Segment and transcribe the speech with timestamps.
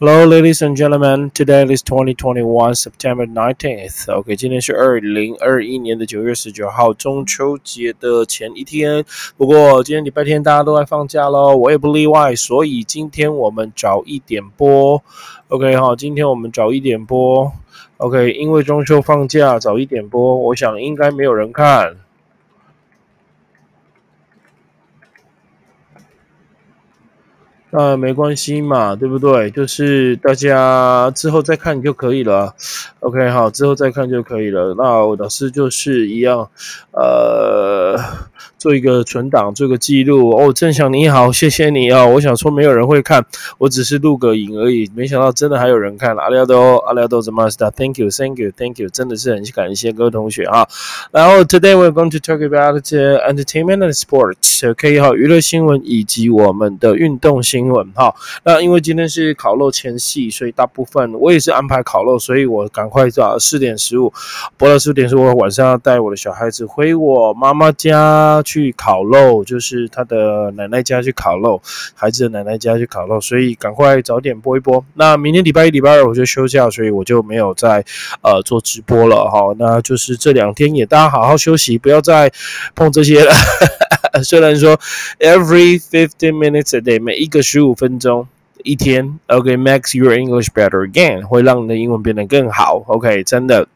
[0.00, 1.28] Hello, ladies and gentlemen.
[1.30, 4.08] Today is 2021 September 19th.
[4.12, 9.04] OK，今天是二零二一年的九月十九号，中秋节的前一天。
[9.36, 12.36] 不过今天礼拜天大家都在放假喽，我也不例外。
[12.36, 15.02] 所以今天我们早一点播。
[15.48, 17.50] OK，好，今天我们早一点播。
[17.96, 21.96] OK，因为中秋放假，早一点播，我想应该没有人看。
[27.70, 29.50] 那没关系嘛，对不对？
[29.50, 32.54] 就是大家之后再看就可以了。
[33.00, 34.74] OK，好，之后再看就可以了。
[34.76, 34.84] 那
[35.16, 36.48] 老师就是一样，
[36.92, 37.98] 呃。
[38.58, 40.52] 做一个存档，做个记录哦。
[40.52, 42.06] 郑翔你好，谢谢你哦。
[42.14, 43.24] 我想说没有人会看，
[43.58, 44.90] 我只是录个影而已。
[44.94, 46.16] 没想到真的还有人看。
[46.16, 50.68] 阿廖多，阿廖多怎么 Thank you, thank you, thank you，真的是很感谢各位同学哈。
[51.12, 54.68] 然后 Today we're going to talk about entertainment and sports。
[54.68, 58.12] OK，哈，娱乐新闻以及我们的运动新闻哈。
[58.42, 64.12] 那因为今天是烤肉前戏，所以大部分我也是安排烤肉，所以我赶快找四点十五
[64.56, 68.42] 播到四点十五，晚上要带我的小孩子回我妈妈家。
[68.48, 71.60] 去烤肉，就是他的奶奶家去烤肉，
[71.94, 74.82] 孩子的奶奶家去烤肉，所以赶快早点播一播。
[74.94, 77.84] 那明天礼拜一、礼拜二我就休假，所以我就没有再
[78.22, 79.54] 呃做直播了哈。
[79.58, 82.32] 那就是这两天也大家好好休息，不要再
[82.74, 83.30] 碰这些了。
[84.24, 84.74] 虽然说
[85.18, 88.26] every fifteen minutes a day，每一个十五分钟
[88.64, 92.82] 一天，OK，makes your English better again，会让你的英文变得更好。
[92.86, 93.68] OK，真的。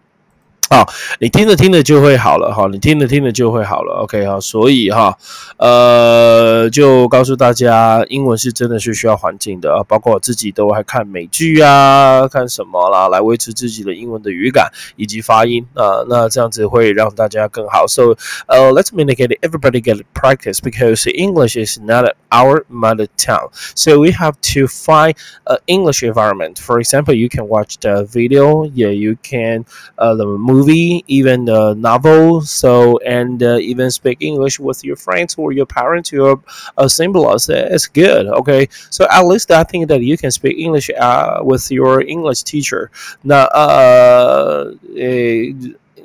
[0.73, 0.89] 好，
[1.20, 5.15] 你听着听着就会好了哈，你听着听着就会好了，OK 哈，所以哈，
[5.59, 17.87] 呃，就告诉大家，英文是真的是需要环境的啊，包括我自己都还看美剧啊，看什么啦，来维持自己的英文的语感以及发音啊，那这样子会让大家更好。
[17.87, 18.15] So,
[18.47, 23.98] uh, let's make it everybody get practice because English is not our mother tongue, so
[23.98, 26.55] we have to find a English environment.
[26.55, 29.67] For example, you can watch the video, yeah, you can
[29.98, 32.43] uh the movie movie, even the novel.
[32.43, 36.43] So and uh, even speak English with your friends or your parents, your
[36.77, 37.49] uh, siblings.
[37.49, 38.27] It's good.
[38.27, 42.43] Okay, so at least I think that you can speak English uh, with your English
[42.43, 42.91] teacher.
[43.25, 45.53] Now, uh, eh,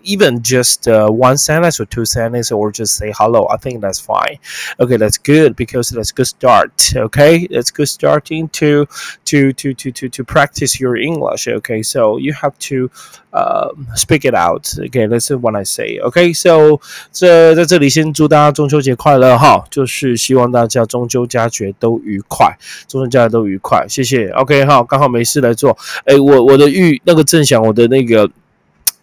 [0.07, 4.01] even just uh, one sentence or two sentences or just say hello i think that's
[4.01, 4.39] fine
[4.81, 8.87] okay that's good because that's good start okay that's good starting to
[9.25, 12.91] to to to to, to practice your english okay so you have to
[13.33, 16.81] um, speak it out okay that's what i say okay so
[17.11, 28.31] 这在这里先祝大家中秋节快乐哈就是希望大家中秋佳节都愉快中秋佳节都愉快谢谢 ok 好刚好没事来做哎我我的预那个正想我的那个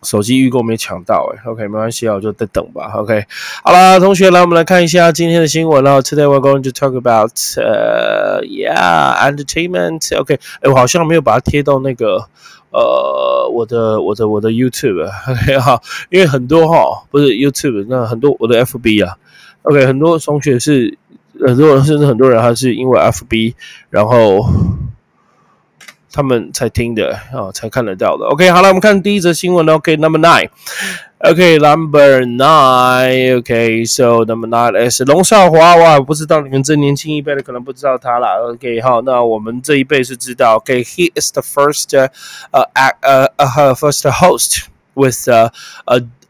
[0.05, 2.93] 手机预购没抢到哎，OK，没关系啊，我就再等吧。
[2.95, 3.25] OK，
[3.63, 6.03] 好啦，同学来，我们来看一下今天的新闻了。
[6.03, 10.17] Today we're going to talk about, uh, yeah, entertainment.
[10.17, 12.27] OK，哎，我好像没有把它贴到那个
[12.71, 15.03] 呃我的我的我的 YouTube。
[15.03, 19.17] OK， 哈，因为很多哈不是 YouTube，那很多我的 FB 啊。
[19.63, 20.99] OK，很多同学是
[21.45, 23.55] 很多人甚至很多人他是因为 FB，
[23.91, 24.47] 然后。
[26.15, 28.25] 他们才听的啊，才看得到的。
[28.27, 29.69] OK，好了，我们看第一则新闻。
[29.69, 30.49] OK，Number nine。
[31.19, 33.39] OK，Number nine。
[33.39, 35.75] OK，So Number nine is 龙少华。
[35.75, 38.53] 哇，不知道你们这年轻一辈的可能不知道他了。
[38.53, 40.57] OK，好，那我们这一辈是知道。
[40.59, 41.97] OK，He is the first
[42.53, 45.51] 呃 act 呃呃 first host with a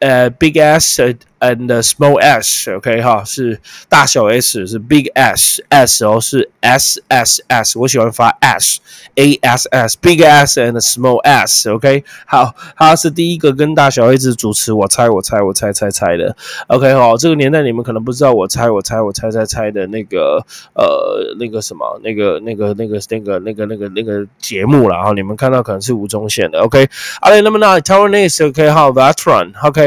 [0.04, 1.02] 呃 big S
[1.40, 2.70] and small s。
[2.70, 8.80] OK，哈，是大小 S 是 big s s 哦是 S S S，我喜欢发 S。
[9.16, 16.34] A S S Big S and Small S，OK，好，他是第一个跟大小 S 主持，我猜我猜我猜猜猜的
[16.66, 20.44] ，OK，好，这个年代你们可能不知道，我猜我猜我猜猜猜的那个
[20.74, 26.88] 呃那个什么那个那个那个那个那个那个那个节目了，然后你们看到可能是吴宗宪的，OK，
[27.20, 28.68] 好嘞，那么那 Taiwanese，OK，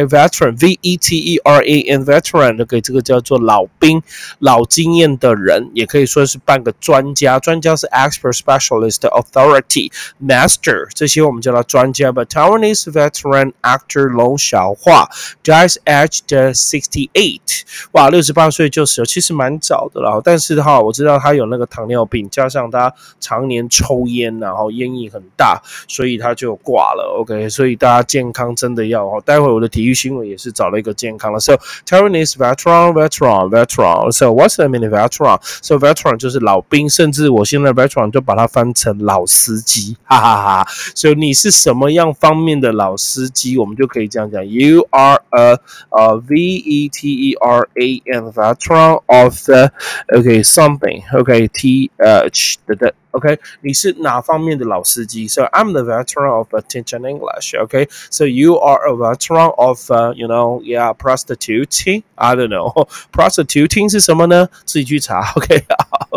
[0.07, 4.01] veteran veteran veteran 给这个叫做老兵
[4.39, 7.39] 老经验的人也可以说是半个专家。
[7.39, 9.91] 专家是 expert specialist authority
[10.23, 12.11] master 这些我们叫他专家。
[12.11, 15.09] But taiwanese veteran actor 龙小桦
[15.43, 27.17] guys aged sixty eight 哇六十八岁就死了其实蛮早的了但是的话我知道他有那个糖尿病加上他常年抽烟然后烟瘾很大所以他就挂了。
[27.19, 31.39] Ok 所以大家健康真的要好待会我的题育新闻也是找了一个健康的。
[31.39, 34.11] So Taiwanese veteran veteran veteran。
[34.11, 35.39] So what's the meaning veteran?
[35.61, 38.97] So veteran 就是老兵，甚至我现在 veteran 就把它翻成。
[39.07, 40.67] 老司机，哈哈哈！
[40.93, 45.53] 所以你是什么样方面的老司机，我们就可以这样讲：You are a
[45.91, 49.71] a V E T E R A N veteran of the
[50.13, 52.93] OK something OK T H 的的。
[53.16, 55.28] OK，你是哪方面的老司机？
[55.28, 57.54] So I'm the veteran of attention English.
[57.60, 62.04] OK, so you are a veteran of, uh, you know, yeah, prostituting.
[62.14, 64.48] I don't know, prostituting 是什么呢？
[64.64, 65.30] 自己去查。
[65.36, 66.08] OK，好。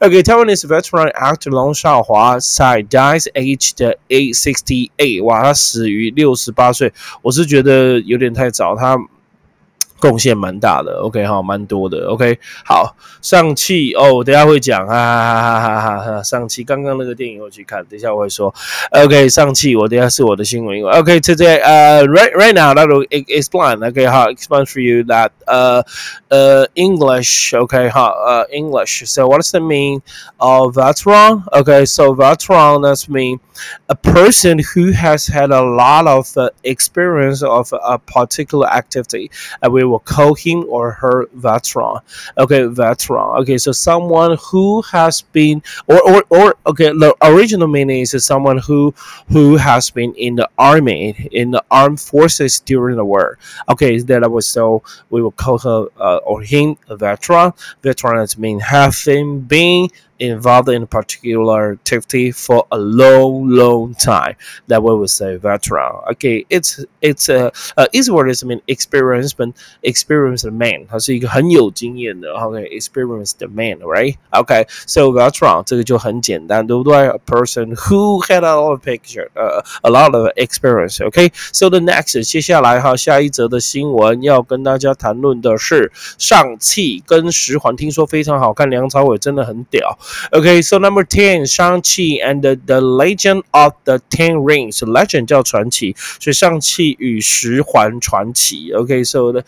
[0.00, 5.24] OK, Taiwanese veteran actor 龙少华 Sai dies aged eight sixty eight.
[5.24, 6.92] 哇，他死于六十八岁。
[7.22, 8.98] 我是觉得有点太早，他。
[9.99, 18.53] 贡献蛮大的，OK 哈，蛮多的，OK 好，尚气哦，我等下会讲，哈哈哈哈哈哈，尚气刚刚那个电影我去看，等下我会说
[18.91, 25.31] ，OK 尚气，我等下是我的新闻，OK today 呃 right right now that will explain OK 哈 explain for you that
[25.45, 25.83] 呃
[26.29, 30.01] 呃 English OK 哈呃 English so does the mean?
[30.39, 33.39] Of veteran OK so veteran that's mean
[33.87, 39.31] a person who has had a lot of uh, experience of a particular activity
[39.67, 41.99] we will call him or her veteran.
[42.37, 43.41] Okay, veteran.
[43.41, 48.57] Okay, so someone who has been or or, or okay, the original meaning is someone
[48.57, 48.93] who
[49.29, 53.37] who has been in the army in the armed forces during the war.
[53.69, 57.53] Okay, that was so we will call her uh, or him a veteran.
[57.81, 59.89] Veteran means having been
[60.19, 64.35] involved in a particular activity for a long, long time.
[64.67, 65.93] That way we say veteran.
[66.11, 69.53] Okay, it's it's a, a easy word is I mean experience, but
[73.49, 74.17] man, right?
[74.33, 75.63] Okay, so veteran
[77.07, 80.99] A person who had a lot of picture，呃、uh,，a lot of experience。
[80.99, 81.69] OK，so、okay?
[81.69, 89.97] the next 接下来哈，下一则的新闻要跟大家谈论的是尚气跟十环，听说非常好看，梁朝伟真的很屌。
[90.31, 94.79] Okay, so number ten, Shang-Chi and the, Legend of the Ten Rings.
[94.79, 98.71] Legend 叫传奇，所以上汽与十环传奇。
[98.73, 99.43] Okay, so the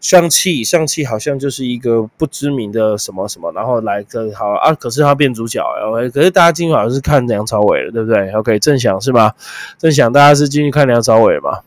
[0.00, 9.32] 上汽，上汽好像就是一个不知名的什么什么，然后来个好啊，可是他变主角，OK，可是大家进去好像是看梁朝伟的，对不对？OK，正想是吗？
[9.78, 11.60] 正想大家是进去看梁朝伟吗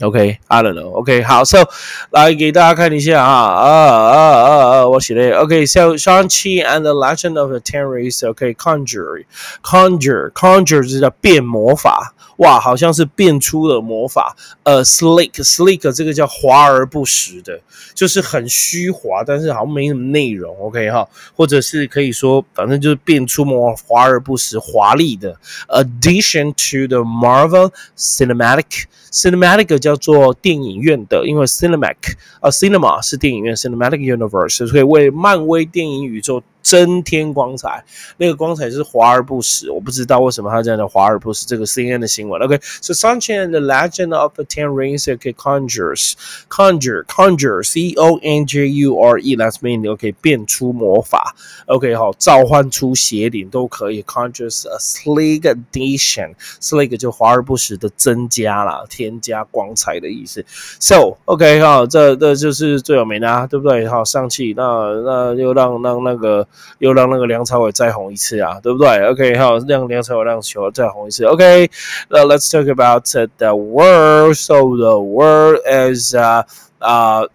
[0.00, 0.90] ？OK, I don't know.
[0.92, 1.64] OK，好，So
[2.10, 4.86] 来给大家看一下啊啊啊啊啊！
[4.88, 8.28] 我写的 OK, so Shang-Chi and the Legend of the Ten Rings.
[8.28, 9.24] OK, conjure,
[9.62, 12.12] conjure, conjure 是叫变魔法。
[12.36, 14.36] 哇，好像是变出了魔法。
[14.64, 17.58] 呃，slick，slick 这个叫华而不实的，
[17.94, 20.54] 就是很虚华，但是好像没什么内容。
[20.60, 25.34] OK 哈，或者是可以说，反正就是变出魔华而不实，华丽的。
[25.68, 28.84] Addition to the Marvel Cinematic。
[29.11, 36.41] Cinematic 叫做电影院的，因为 Cinematic 啊，Cinema 是电影院，Cinematic Universe 所以为漫威电影宇宙。
[36.61, 37.83] 增添光彩，
[38.17, 39.71] 那个光彩是华而不实。
[39.71, 41.45] 我不知道为什么他这样的华而不实。
[41.45, 48.99] 这个 CNN 的新闻，OK，so Sunshine and the Legend of the Ten Rings，OK conjures，conjure，conjure，C O N J U
[48.99, 51.35] R E，that's mean，OK 变出魔法
[51.65, 54.03] ，OK 好，召唤出邪灵都可以。
[54.03, 60.45] Conjures a slick addition，slick 就华而不实的增加了，添加光彩的意思。
[60.79, 63.87] So OK 好，这这就是最有名的，啊，对不对？
[63.87, 64.63] 好，上去，那
[65.05, 66.47] 那就让让那个。
[66.78, 68.88] 又让那个梁朝伟再红一次啊，对不对？
[69.06, 71.24] OK，好，让梁朝伟让球再红一次。
[71.24, 71.70] OK，
[72.08, 73.04] 那 Let's talk about
[73.38, 74.34] the word.
[74.34, 76.44] So the word is uh
[76.80, 77.28] uh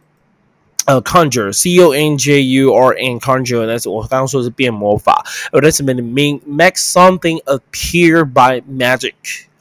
[0.87, 3.65] uh, conjure, C O N J U R N conjure.
[3.65, 5.23] That's 我刚刚说是变魔法。
[5.51, 9.13] Oh, that's mean make something appear by magic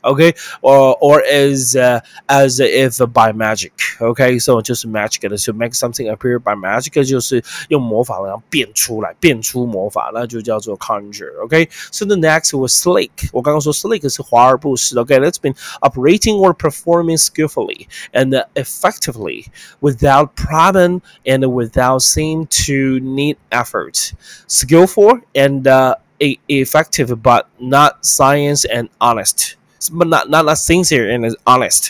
[0.04, 0.32] okay,
[0.62, 6.10] or or as uh, as if by magic, okay, so 就是 magic 的，就 make something
[6.10, 11.30] appear by magic 就是用魔法然后变出来，变出魔法，那就叫做 conjure,
[11.92, 19.46] So the next was slick，我刚刚说 slick 是华而不实，okay, that's been operating or performing skillfully and effectively
[19.80, 24.12] without problem and without seeming to need effort,
[24.48, 25.96] skillful and uh,
[26.48, 29.56] effective but not science and honest
[29.91, 31.89] Not not not sincere and honest，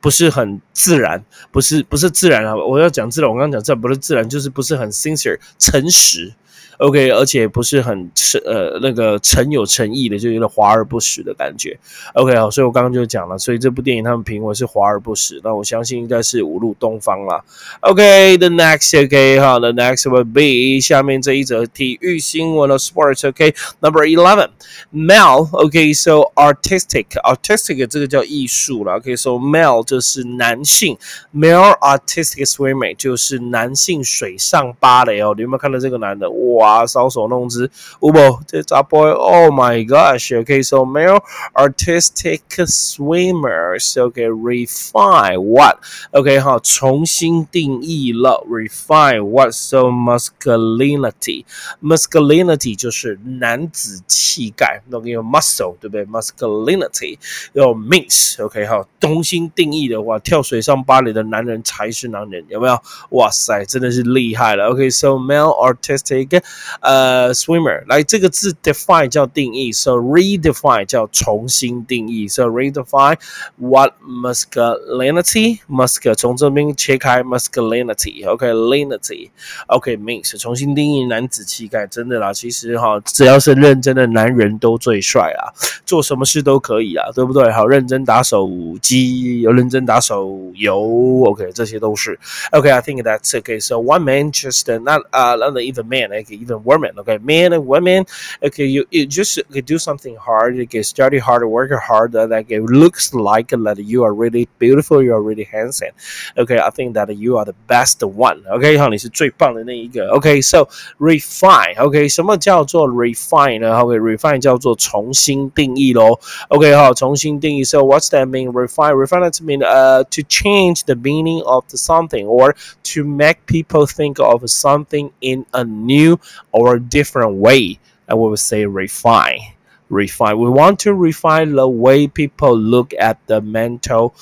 [0.00, 2.54] 不是很自然，不是不是自然啊！
[2.56, 6.32] 我要讲自然，我刚刚讲自然不是自然，就是不是很 sincere，诚实。
[6.80, 11.78] OK，而且不是很诚呃那个诚有诚意的，就有点华而不实的感觉。
[12.14, 17.44] OK 好，所以我刚刚就讲了，所以这部电影他们评为是华而不实，那我相信应该是五路东方啦。
[17.80, 28.94] OK，the next OK 哈，the next will be 下面这一则体育新闻的 sports OK，number eleven，male OK，so artistic，artistic 这个叫艺术了。
[28.94, 30.96] OK，so male 就是男性
[31.34, 35.34] ，male artistic swimming 就是男性水上芭蕾哦。
[35.36, 36.30] 你有没有看到这个男的？
[36.30, 36.69] 哇！
[36.69, 37.69] 哇，搔首弄姿，
[38.01, 38.39] 有无？
[38.47, 41.19] 这查 boy oh my gosh okay so male
[41.53, 45.77] artistic swimmers okay refine what
[46.11, 51.45] okay 好，重新定义了 refine what so masculinity
[51.81, 56.05] masculinity 就是男子气概，那个有 muscle 对不对？
[56.05, 57.17] masculinity
[57.53, 62.77] 有 means OK 好，重新定义的话，跳水上芭蕾的男人才是男人，有没有？
[63.11, 64.69] 哇塞，真的是厉害了。
[64.69, 66.41] OK，so male artistic
[66.81, 73.17] 呃 swimmer，来这个字 define 叫定义，so redefine 叫重新定义，so redefine
[73.57, 85.51] what masculinity，mus 从这边切开 masculinity，OK，linity，OK means 重新定义男子气概，真的啦，其实哈，只要是认真的男人都最帅啊，
[85.85, 87.51] 做什么事都可以啊，对不对？
[87.51, 88.49] 好，认真打手
[88.81, 92.17] 机，有认真打手游，OK，这些都是
[92.51, 93.59] OK，I think that's okay.
[93.59, 96.97] So one man just uh, not uh not even man, okay, even women.
[96.99, 98.05] Okay, men and women.
[98.43, 100.59] Okay, you, you just okay, do something hard.
[100.59, 102.13] Okay, study hard, work hard.
[102.13, 105.01] That like, it looks like that you are really beautiful.
[105.01, 105.91] You are really handsome.
[106.37, 108.43] Okay, I think that you are the best one.
[108.47, 110.07] Okay，好，你是最棒的那一个。
[110.19, 110.67] Okay, so
[110.99, 111.75] refine.
[111.75, 113.71] Okay，什么叫做 refine 呢？
[113.71, 116.19] Okay，refine 叫做重新定义喽。
[116.49, 117.63] OK，好，重新定义。
[117.63, 118.51] So what's that mean?
[118.51, 118.95] Refine.
[118.95, 123.85] Refine that mean uh to change the meaning of the something or to make people
[123.85, 126.17] think of something in a new
[126.52, 127.78] or a different way.
[128.08, 129.40] We would say refine.
[129.88, 130.38] Refine.
[130.38, 134.14] We want to refine the way people look at the mental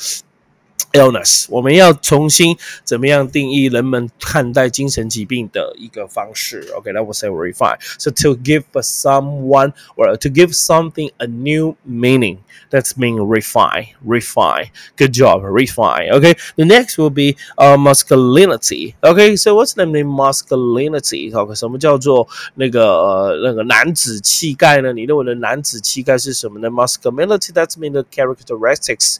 [0.93, 6.71] illness，我们要重新怎么样定义人们看待精神疾病的一个方式。
[6.75, 7.77] OK，that was say refine.
[7.97, 12.39] So to give someone or to give something a new meaning.
[12.69, 14.69] That's mean refine, refine.
[14.95, 16.11] Good job, refine.
[16.11, 18.95] Okay, the next will be uh masculinity.
[19.01, 21.33] Okay, so what's the name masculinity?
[21.33, 24.93] OK，什么叫做那个呃那个男子气概呢？
[24.93, 26.69] 你认为的男子气概是什么呢？
[26.69, 29.17] Masculinity that's mean the characteristics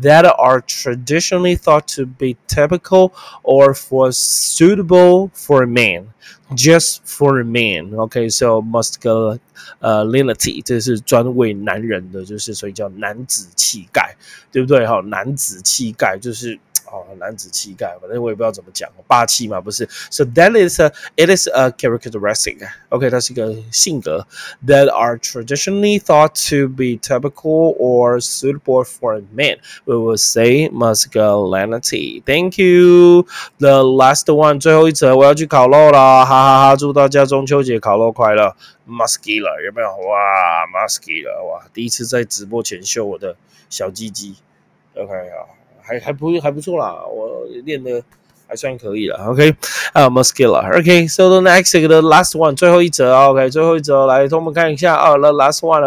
[0.00, 0.62] that are
[0.96, 6.12] traditionally thought to be typical or for suitable for a man,
[6.54, 7.92] just for a man.
[7.94, 9.40] Okay, so masculinity
[9.80, 14.16] 呃，linity 这是专为男人的，就是所以叫男子气概，
[14.50, 14.86] 对不对？
[14.86, 16.58] 哈，男子气概就是。
[16.92, 19.88] 哦，男子气概，反正我也不知道怎么讲，霸气嘛，不是？
[20.10, 22.68] So that is a it is a characteristic.
[22.90, 24.26] OK，它是一个性格
[24.66, 29.60] that are traditionally thought to be typical or suitable for men.
[29.86, 32.22] We will say masculinity.
[32.26, 33.26] Thank you.
[33.58, 36.76] The last one，最后一则我要去烤肉啦，哈哈哈！
[36.76, 38.54] 祝大家中秋节烤肉快乐。
[38.86, 39.88] Muscular 有没有？
[39.88, 41.64] 哇，muscular 哇！
[41.72, 43.34] 第一次在直播前秀我的
[43.70, 44.34] 小鸡鸡。
[44.94, 45.48] OK 啊。
[45.87, 48.03] 还还不还不错啦，我练的
[48.47, 49.17] 还算可以了。
[49.27, 49.55] OK，
[49.93, 50.79] 还有 Muscular。
[50.79, 55.83] OK，so the next the last one 最后一则 OK，最后一则来，我们看一下啊，the last one。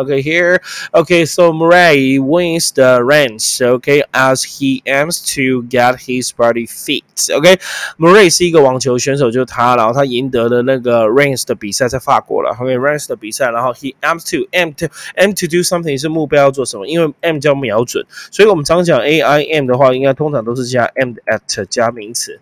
[0.92, 3.60] OK Murray wins the race。
[3.66, 7.02] OK as he aims to get his body fit。
[7.36, 7.58] OK，
[7.96, 12.56] 穆瑞是一个网球选手，就是他，然后他赢得了那个 Rennes 的比赛，在法国了。
[12.58, 14.86] OK，Rennes 的比赛，然后 he aims to aim to
[15.16, 22.40] aim to do something 是目标要做什么，因为 aim 叫瞄准，所以我们常讲 aim 的话，应该通常都是加 aimed at 加名词。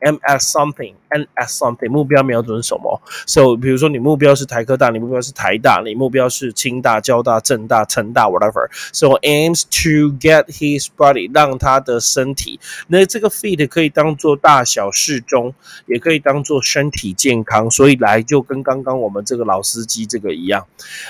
[0.00, 8.68] M at something, N as something，目标瞄准什么？So，比如说你目标是台科大，你目标是台大，你目标是清大、交大、政大、成大，whatever。
[8.92, 12.60] So aims to get his body，让他的身体。
[12.86, 15.52] 那这个 fit 可以当做大小适中，
[15.86, 17.68] 也可以当做身体健康。
[17.68, 20.64] 所以来就跟刚刚我们这个老司机这个一样。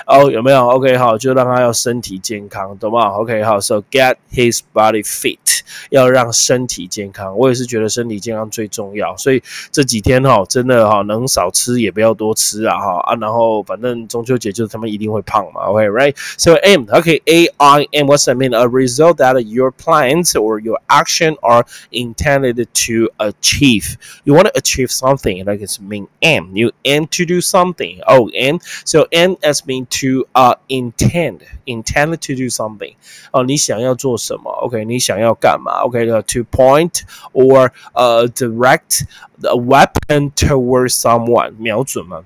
[0.06, 7.36] 哦，有没有？OK，好，就让他要身体健康，懂吗？OK，好，So get his body fit，要让身体健康。
[7.36, 8.77] 我也是觉得身体健康最重。
[8.77, 18.55] 重要，所以这几天哈，真的哈，能少吃也不要多吃啊哈啊，然后反正中秋节就是他们一定会胖嘛，OK，right？So aim, okay, A I M, what's that mean?
[18.55, 23.95] A result that your plans or your action are intended to achieve.
[24.23, 26.51] You want to achieve something, like it's mean aim.
[26.53, 28.01] You aim to do something.
[28.07, 28.59] Oh, aim.
[28.85, 32.95] So aim as mean to uh intend, intend to do something.
[33.31, 34.51] 哦，你想要做什么？
[34.61, 35.83] OK，你想要干嘛？
[35.83, 37.01] OK，to point
[37.33, 39.05] or uh direct direct
[39.43, 42.23] a weapon towards someone 瞄准嘛，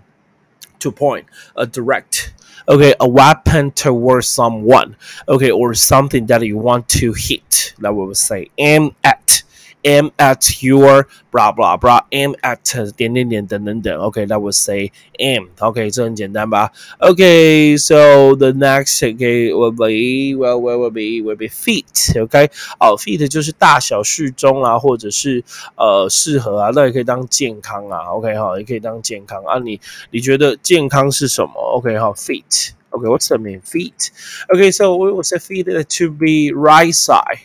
[0.80, 1.26] to point
[1.56, 2.34] a direct
[2.68, 4.96] okay a weapon towards someone
[5.28, 9.41] okay or something that you want to hit that we would say aim at
[9.84, 13.98] aim at your blah blah blah aim at 点点点等等等。
[14.00, 16.72] OK，that、okay, would say aim。OK，这很简单吧？
[17.00, 22.50] OK，so、okay, the next OK will be well well will be will be feet。OK，
[22.80, 25.44] 哦，feet 就是大小适中啊，或者是
[25.76, 28.12] 呃适合啊，那也可以当健康啊。
[28.12, 29.60] OK 哈，也可以当健康啊。
[29.60, 29.80] 你
[30.12, 31.54] 你觉得健康是什么？
[31.76, 33.62] OK 哈，feet。Okay, what's the mean?
[33.62, 34.12] Feet.
[34.48, 37.42] Okay, so we will say feet to be right side.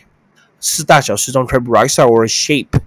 [0.59, 2.79] 是大小适中 right side or shape.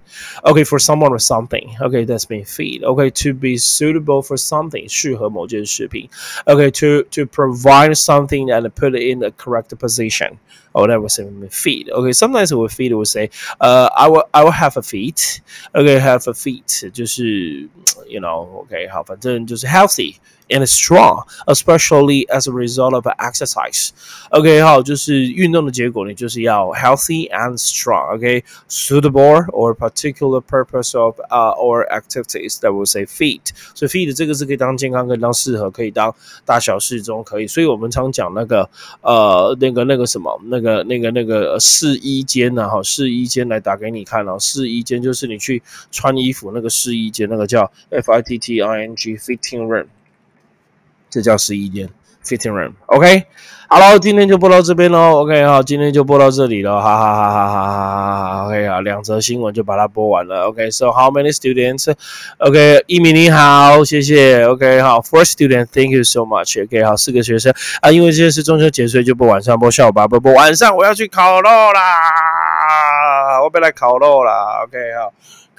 [0.42, 1.76] Okay, for someone or something.
[1.78, 2.82] Okay, that's been feed.
[2.82, 4.88] Okay, to be suitable for something.
[4.88, 6.08] 适合某件事品.
[6.46, 10.38] Okay, to to provide something and put it in the correct position.
[10.72, 11.18] Oh, that was
[11.50, 11.90] feed.
[11.90, 13.30] Okay, sometimes with feed will say,
[13.60, 15.42] uh, I will I will have a feet.
[15.74, 16.90] Okay, have a feet.
[16.92, 17.68] 就是
[18.08, 18.64] you know.
[18.66, 20.16] Okay, 好，反正就是 healthy
[20.50, 23.90] and strong, especially as a result of exercise.
[24.30, 28.14] OK，好，就是运动的结果，你就是要 healthy and strong.
[28.14, 33.40] OK, suitable or particular purpose of uh or activities that will say fit.
[33.74, 37.48] 所以 fit 这个是可以当健康，可以当适合，可以当大小适中，可以。
[37.48, 38.70] 所以我们常讲那个
[39.00, 44.38] 呃那个那个什么那个那个那个试衣间呢，哈，试衣间来打给你看哦。
[44.38, 49.86] 试衣间就是你去穿衣服那个试衣间，那个叫 F I T T I N G fitting room。
[51.11, 51.89] 这叫试衣间
[52.25, 52.71] ，fitting room。
[52.85, 53.25] OK，
[53.67, 55.21] 好了，今天就播到这边喽。
[55.21, 58.45] OK，好，今天就播到这里了，哈哈哈哈哈哈哈。
[58.47, 60.45] OK，好，两则新闻就把它播完了。
[60.45, 64.45] OK，so how many students？OK，一米你好，谢谢。
[64.45, 66.63] OK，好，four students，Thank you so much。
[66.63, 70.33] OK，好，四个学生啊，因为今天是中秋节，所以就不晚上播，下午吧不播。
[70.33, 74.63] 晚上我要去烤肉啦，我被来烤肉啦。
[74.63, 75.11] OK，好。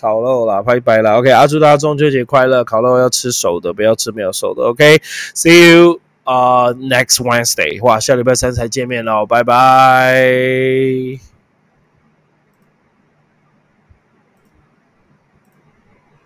[0.02, 1.16] 烤肉啦，拜拜啦。
[1.16, 2.64] OK，啊，祝大家中秋节快乐！
[2.64, 4.64] 烤肉要吃熟的，不要吃没有熟的。
[4.64, 7.80] OK，See you 啊，next Wednesday。
[7.84, 11.31] 哇，下礼拜三才见面喽，拜拜。